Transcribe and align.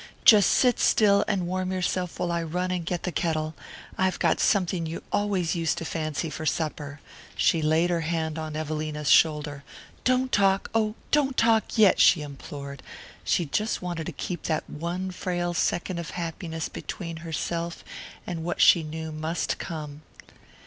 Just 0.25 0.49
sit 0.49 0.79
still 0.79 1.23
and 1.27 1.45
warm 1.45 1.71
yourself 1.71 2.17
while 2.17 2.31
I 2.31 2.41
run 2.41 2.71
and 2.71 2.83
get 2.83 3.03
the 3.03 3.11
kettle. 3.11 3.53
I've 3.99 4.17
got 4.17 4.39
something 4.39 4.87
you 4.87 5.03
always 5.11 5.55
used 5.55 5.77
to 5.77 5.85
fancy 5.85 6.31
for 6.31 6.43
supper." 6.43 6.99
She 7.35 7.61
laid 7.61 7.91
her 7.91 8.01
hand 8.01 8.39
on 8.39 8.55
Evelina's 8.55 9.11
shoulder. 9.11 9.63
"Don't 10.03 10.31
talk 10.31 10.71
oh, 10.73 10.95
don't 11.11 11.37
talk 11.37 11.77
yet!" 11.77 11.99
she 11.99 12.23
implored. 12.23 12.81
She 13.23 13.47
wanted 13.79 14.07
to 14.07 14.11
keep 14.11 14.41
that 14.45 14.67
one 14.67 15.11
frail 15.11 15.53
second 15.53 15.99
of 15.99 16.09
happiness 16.09 16.67
between 16.67 17.17
herself 17.17 17.83
and 18.25 18.43
what 18.43 18.59
she 18.59 18.81
knew 18.81 19.11
must 19.11 19.59
come. 19.59 20.01